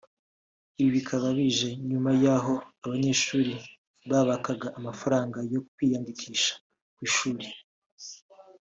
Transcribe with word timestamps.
Ibi 0.81 0.89
bikaba 0.97 1.27
bije 1.37 1.69
nyuma 1.89 2.11
yaho 2.23 2.53
abanyeshuri 2.83 3.53
babakaga 4.09 4.67
amafangaranga 4.77 5.37
yo 5.53 5.61
kwiyandikisha 5.71 6.53
ku 6.95 6.99
ishuli 7.07 7.47